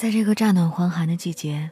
[0.00, 1.70] 在这个乍暖还寒的季节，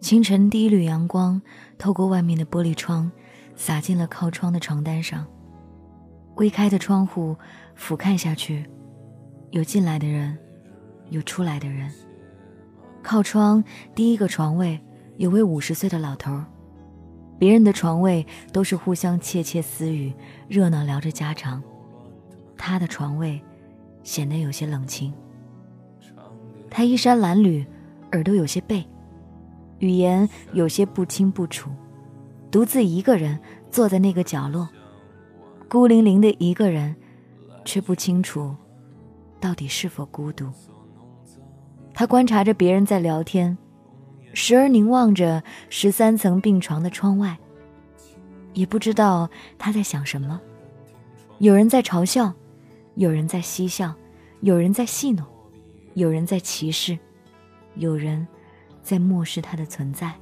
[0.00, 1.42] 清晨第一缕阳光
[1.76, 3.12] 透过外面的玻璃窗，
[3.54, 5.26] 洒进了靠窗的床单上。
[6.36, 7.36] 微开的窗户
[7.74, 8.64] 俯瞰下去，
[9.50, 10.38] 有进来的人，
[11.10, 11.92] 有出来的人。
[13.02, 13.62] 靠窗
[13.94, 14.80] 第一个床位
[15.18, 16.42] 有位五十岁的老头
[17.38, 20.14] 别人的床位都是互相窃窃私语，
[20.48, 21.62] 热闹聊着家常，
[22.56, 23.38] 他的床位
[24.02, 25.12] 显得有些冷清。
[26.76, 27.64] 他衣衫褴褛，
[28.10, 28.84] 耳朵有些背，
[29.78, 31.70] 语言有些不清不楚，
[32.50, 33.38] 独自一个人
[33.70, 34.68] 坐在那个角落，
[35.68, 36.96] 孤零零的一个人，
[37.64, 38.52] 却不清楚
[39.38, 40.50] 到底是否孤独。
[41.92, 43.56] 他观察着别人在聊天，
[44.32, 47.38] 时而凝望着十三层病床的窗外，
[48.52, 50.40] 也不知道他在想什么。
[51.38, 52.32] 有人在嘲笑，
[52.96, 53.94] 有人在嬉笑，
[54.40, 55.24] 有人在戏弄。
[55.94, 56.98] 有人在歧视，
[57.76, 58.26] 有人
[58.82, 60.12] 在漠视他的存在。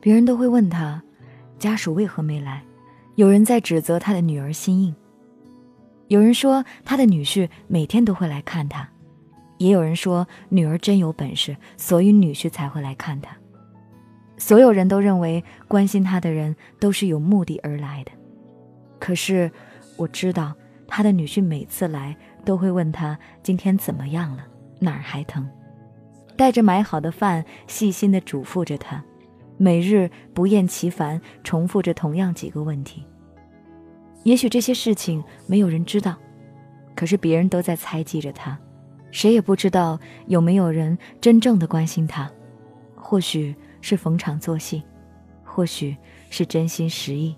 [0.00, 1.02] 别人都会问他，
[1.58, 2.62] 家属为何没来？
[3.16, 4.94] 有人在指责他的女儿心硬，
[6.06, 8.88] 有人说他的女婿每天都会来看他。
[9.60, 13.36] 也有人说，女儿真有本事，所以女婿才会来看她。
[14.38, 18.10] 所有人都认为关心她的人都是有目的而来的。
[18.98, 19.52] 可是
[19.98, 20.54] 我知道，
[20.86, 24.46] 他的女婿每次来都会问他今天怎么样了，
[24.78, 25.46] 哪儿还疼，
[26.36, 29.04] 带着买好的饭，细心地嘱咐着他，
[29.58, 33.04] 每日不厌其烦重复着同样几个问题。
[34.22, 36.16] 也许这些事情没有人知道，
[36.94, 38.58] 可是别人都在猜忌着他。
[39.10, 42.30] 谁也不知道有没有人真正的关心他，
[42.94, 44.82] 或许是逢场作戏，
[45.44, 45.96] 或许
[46.30, 47.34] 是真心实意。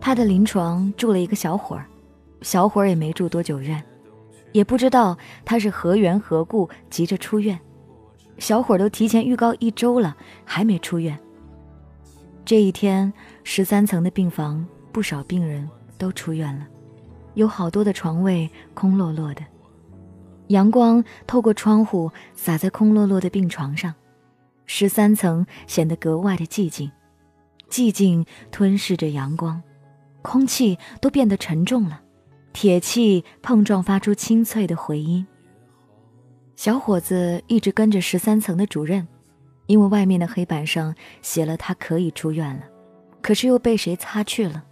[0.00, 1.84] 他的临床住了一个小伙儿，
[2.42, 3.82] 小伙儿也没住多久院。
[4.56, 7.60] 也不知道他是何缘何故急着出院，
[8.38, 11.18] 小伙都提前预告一周了，还没出院。
[12.42, 13.12] 这一天，
[13.44, 15.68] 十三层的病房不少病人
[15.98, 16.66] 都出院了，
[17.34, 19.42] 有好多的床位空落落的，
[20.46, 23.92] 阳光透过窗户洒在空落落的病床上，
[24.64, 26.90] 十三层显得格外的寂静，
[27.68, 29.62] 寂静吞噬着阳光，
[30.22, 32.00] 空气都变得沉重了。
[32.56, 35.26] 铁器碰撞发出清脆的回音。
[36.54, 39.06] 小伙子一直跟着十三层的主任，
[39.66, 42.62] 因为外面的黑板上写了他可以出院了，
[43.20, 44.64] 可是又被谁擦去了？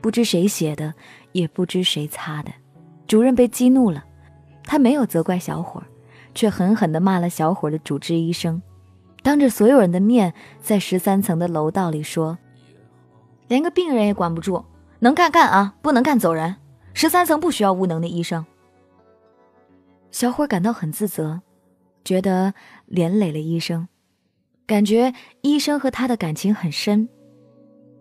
[0.00, 0.92] 不知谁写的，
[1.30, 2.50] 也不知谁擦的。
[3.06, 4.02] 主任被激怒了，
[4.64, 5.80] 他没有责怪小伙，
[6.34, 8.60] 却狠狠地骂了小伙的主治医生，
[9.22, 12.36] 当着所有人的面，在十三层的楼道里说
[13.46, 14.64] ：“连个病人也管不住，
[14.98, 16.56] 能干干啊，不能干走人。”
[16.94, 18.46] 十三层不需要无能的医生。
[20.10, 21.42] 小伙感到很自责，
[22.04, 22.54] 觉得
[22.86, 23.88] 连累了医生，
[24.64, 25.12] 感觉
[25.42, 27.08] 医生和他的感情很深。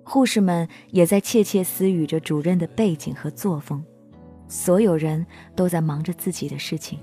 [0.05, 3.83] 护士们也在窃窃私语着主任的背景和作风，
[4.47, 5.25] 所有人
[5.55, 6.99] 都在忙着自己的事情。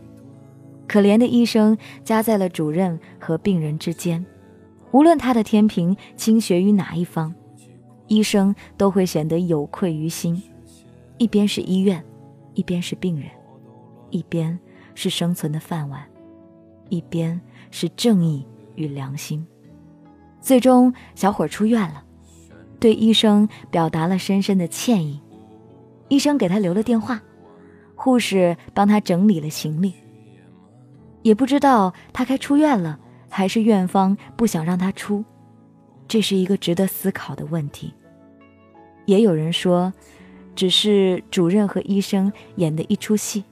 [0.87, 4.25] 可怜的医生夹在了主任和病人之间，
[4.93, 7.35] 无论他的天平倾斜于哪一方，
[8.07, 10.41] 医生都会显得有愧于心。
[11.21, 12.03] 一边是医院，
[12.55, 13.29] 一边是病人，
[14.09, 14.59] 一边
[14.95, 16.03] 是生存的饭碗，
[16.89, 17.39] 一边
[17.71, 18.43] 是正义
[18.75, 19.47] 与良心。
[20.41, 22.03] 最终，小伙出院了，
[22.81, 25.21] 对医生表达了深深的歉意。
[26.09, 27.21] 医生给他留了电话，
[27.95, 29.93] 护士帮他整理了行李。
[31.21, 32.99] 也不知道他该出院了，
[33.29, 35.23] 还是院方不想让他出，
[36.09, 37.93] 这是一个值得思考的问题。
[39.05, 39.93] 也有人说。
[40.55, 43.45] 只是主任和医生演的一出戏，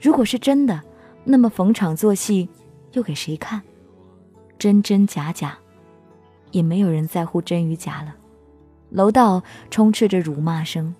[0.00, 0.80] 如果是真的，
[1.24, 2.48] 那么逢场作戏
[2.92, 3.62] 又给谁看？
[4.58, 5.58] 真真假假，
[6.50, 8.14] 也没有人在乎真与假了。
[8.90, 10.94] 楼道充斥着辱骂声，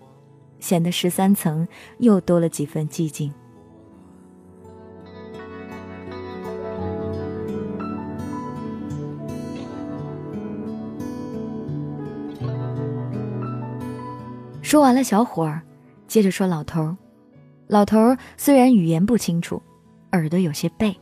[0.60, 1.66] 显得十三层
[1.98, 3.32] 又多了几分寂静。
[14.64, 15.60] 说完了，小伙儿
[16.08, 16.96] 接着说：“老头儿，
[17.66, 19.60] 老头儿虽然语言不清楚，
[20.12, 20.96] 耳朵有些背，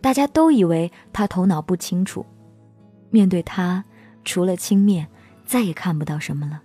[0.00, 2.24] 大家都以为他头脑不清楚，
[3.10, 3.84] 面对他，
[4.24, 5.04] 除了轻蔑，
[5.44, 6.62] 再也看不到什么了。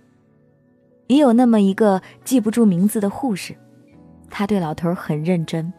[1.08, 3.54] 也有那么一个记不住名字的护士，
[4.30, 5.70] 他对老头儿很认真，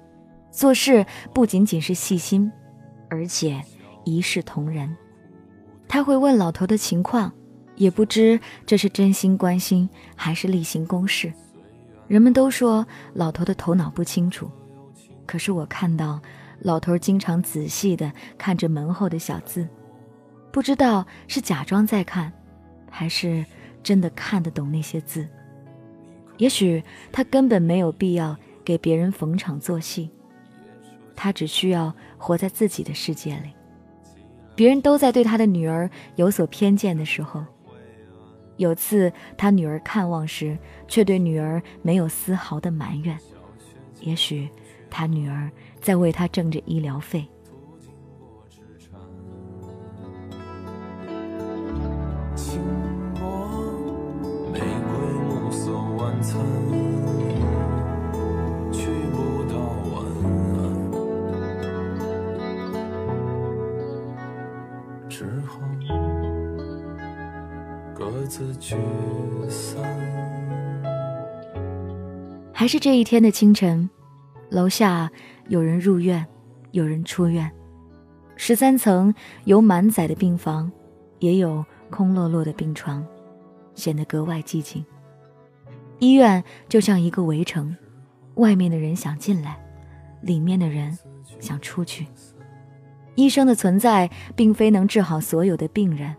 [0.52, 1.04] 做事
[1.34, 2.52] 不仅仅是细心，
[3.10, 3.60] 而且
[4.06, 4.96] 一视同仁。
[5.88, 7.34] 他会问老头的情况，
[7.76, 11.32] 也不知这是真心关心还是例行公事。
[12.08, 14.50] 人们都说老头的头脑不清楚，
[15.26, 16.22] 可是我看到
[16.60, 19.68] 老头经常仔细地看着门后的小字。
[20.52, 22.32] 不知道是假装在看，
[22.90, 23.46] 还是
[23.82, 25.26] 真的看得懂那些字。
[26.38, 28.36] 也许他根本没有必要
[28.66, 30.10] 给别人逢场作戏，
[31.16, 33.52] 他只需要活在自己的世界里。
[34.54, 37.46] 别人都在对他的女儿有所偏见的时候，
[38.62, 40.56] 有次他女儿看望时，
[40.88, 43.18] 却对女儿没有丝毫的埋怨。
[44.02, 44.48] 也许
[44.88, 45.50] 他女儿
[45.82, 47.26] 在为他挣着医疗费。
[72.54, 73.90] 还是这一天的清晨，
[74.50, 75.12] 楼下
[75.50, 76.26] 有人入院，
[76.72, 77.52] 有人出院。
[78.38, 79.14] 十三层
[79.44, 80.72] 有满载的病房，
[81.20, 83.06] 也有空落落的病床，
[83.76, 84.86] 显得格外寂静。
[86.00, 87.76] 医院就像一个围城，
[88.36, 89.60] 外面的人想进来，
[90.22, 90.98] 里面的人
[91.40, 92.08] 想出去。
[93.16, 96.16] 医生的存在并非能治好所有的病人。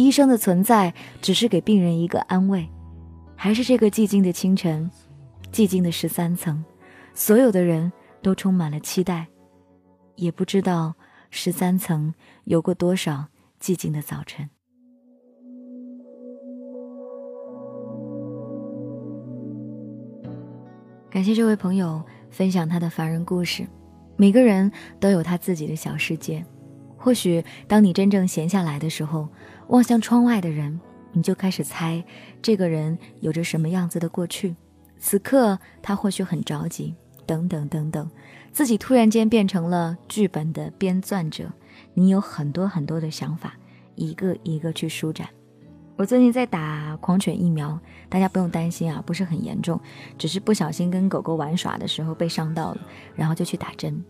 [0.00, 2.66] 医生的存在只是给病人一个安慰，
[3.36, 4.90] 还是这个寂静的清晨，
[5.52, 6.64] 寂静的十三层，
[7.12, 7.92] 所有的人
[8.22, 9.26] 都充满了期待，
[10.16, 10.94] 也不知道
[11.28, 12.14] 十三层
[12.44, 13.26] 有过多少
[13.60, 14.48] 寂静的早晨。
[21.10, 23.66] 感谢这位朋友分享他的凡人故事，
[24.16, 26.42] 每个人都有他自己的小世界。
[26.96, 29.26] 或许当你真正闲下来的时候，
[29.70, 30.80] 望向窗外的人，
[31.12, 32.04] 你就开始猜
[32.42, 34.56] 这个人有着什么样子的过去。
[34.98, 36.92] 此刻他或许很着急，
[37.24, 38.10] 等等等等，
[38.52, 41.50] 自己突然间变成了剧本的编撰者。
[41.94, 43.54] 你有很多很多的想法，
[43.94, 45.28] 一个一个去舒展。
[45.96, 47.78] 我最近在打狂犬疫苗，
[48.08, 49.80] 大家不用担心啊，不是很严重，
[50.18, 52.80] 只是不小心跟狗狗玩耍的时候被伤到了，
[53.14, 54.02] 然后就去打针。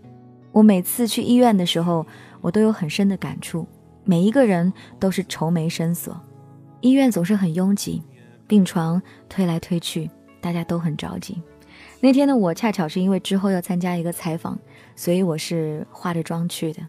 [0.52, 2.06] 我每次去医院的时候，
[2.40, 3.66] 我都有很深的感触。
[4.10, 6.20] 每一个人都是愁眉深锁，
[6.80, 8.02] 医院总是很拥挤，
[8.48, 10.10] 病床推来推去，
[10.40, 11.40] 大家都很着急。
[12.00, 14.58] 那天的我恰巧是因为之后要参加一个采访，
[14.96, 16.82] 所以我是化着妆去的。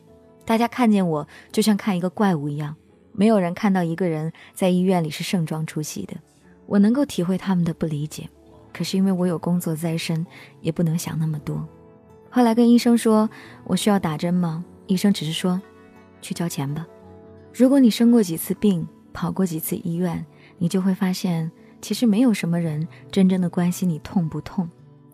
[0.46, 2.76] 大家看见我就像看一个怪物一样，
[3.12, 6.16] 没有人看到一个人在医院里是盛装出席的。
[6.66, 8.28] 我能够体会他们的不理解，
[8.74, 10.26] 可是因为我有工作在身，
[10.60, 11.64] 也不能想那么多。
[12.32, 13.30] 后来跟医生说，
[13.66, 14.66] 我需要打针吗？
[14.88, 15.62] 医生只是说，
[16.20, 16.84] 去交钱吧。
[17.54, 20.26] 如果你生过几次病，跑过几次医院，
[20.58, 21.52] 你就会发现，
[21.82, 24.70] 其实没有什么人真正的关心你痛不痛。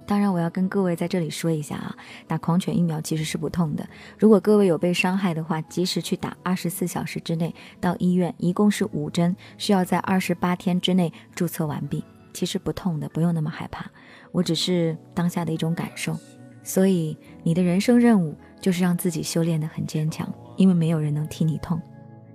[0.06, 1.96] 当然，我要跟各位在这里说一下啊，
[2.28, 3.86] 打狂犬疫苗其实是不痛的。
[4.18, 12.04] 如果各位有被伤害的话，及时去打，二十四小时之内到医院，一共是五针，需要在二十八天之内注册完毕。
[12.34, 13.90] 其实不痛的，不用那么害怕。
[14.32, 16.16] 我只是当下的一种感受。
[16.64, 21.82] 所以，你的人生任务就是让自己修炼得很坚强，因为没有人能替你痛。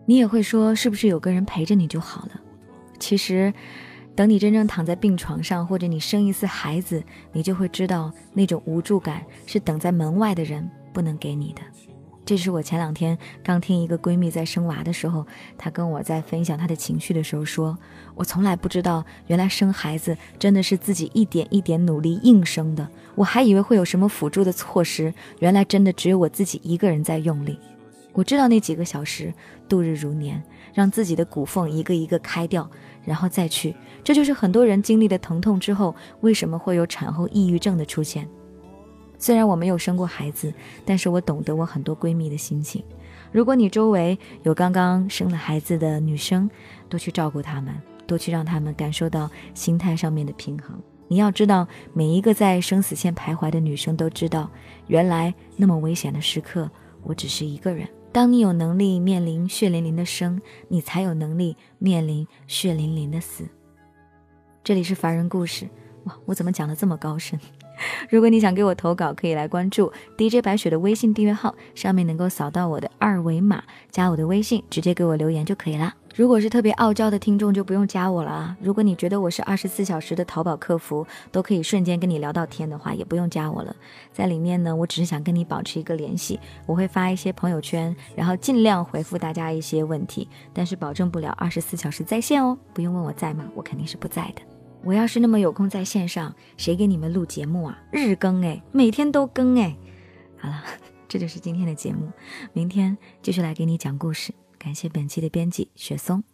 [0.04, 2.40] 你也会说，是不是有个人陪着你就好了？
[2.99, 3.52] 其实，
[4.14, 11.62] 等你真正躺在病床上，或者你生一次孩子，你就会知道那种无助感是等在门外的人不能给你的。
[12.25, 15.26] 这是我前两天刚听一个闺蜜在生娃的时候，
[15.59, 17.76] 她跟我在分享她的情绪的时候说
[18.14, 22.88] ：“我从来不知道，原来生孩子真的是自己一点一点努力硬生的。
[23.16, 27.59] 我还以为会有什么辅助的措施，原来真的只有我自己一个人在用力。
[28.12, 29.33] 我知道那几个小时
[29.69, 30.42] 度日如年，
[30.75, 32.71] 让自己的骨缝一个一个开掉，
[33.04, 33.75] 然后再去。
[34.04, 38.28] 这就是很多人经历的疼痛之后，为什么会有产后抑郁症的出现。”
[39.19, 40.52] 虽然我没有生过孩子，
[40.85, 42.83] 但是我懂得我很多闺蜜的心情。
[43.31, 46.50] 如果你周围有刚刚生了孩子的女生，
[46.88, 47.73] 多去照顾她们，
[48.04, 50.76] 多去让她们感受到心态上面的平衡。
[51.07, 54.50] 你要知道，每一个在生死线徘徊的女生都知道，
[54.88, 56.69] 原来那么危险的时刻，
[57.04, 57.88] 我只是一个人。
[58.12, 60.38] 当你有能力面临血淋淋的生，
[60.69, 63.49] 你才有能力面临血淋淋的死。
[64.62, 65.66] 这里是凡人故事，
[66.04, 67.40] 哇，我怎么讲的这么高深？
[68.09, 75.95] 如果你想给我投稿，可以来关注 DJ 白雪的微信订阅号，上面能够扫到我的二维码，加我的微信，直接给我留言就可以了。
[76.15, 78.55] 如果是特别傲娇的听众，就不用加我了啊。
[78.61, 83.75] 如果你觉得我是二十四小时的淘宝客服，都可以瞬间跟你聊到天的话，也不用加我了。
[84.12, 92.59] 在里面呢，我只是想跟你保持一个联系，我会发一些朋友圈，然后尽量回复大家一些问题，但是保证不了二十四小时在线哦。
[92.75, 93.47] 不用问我在吗？
[93.55, 94.51] 我肯定是不在的。
[94.85, 97.79] 我要是那么有空在线上，谁给你们录节目啊？
[97.93, 99.77] 日更哎，每天都更哎。
[100.39, 100.62] 好了，
[101.09, 102.11] 这就是今天的节目，
[102.53, 104.33] 明天继续来给你讲故事。
[104.59, 106.32] 感谢本期的编辑雪松。